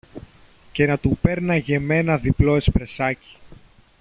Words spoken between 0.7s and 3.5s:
και να του πέρναγε με ένα διπλό εσπρεσάκι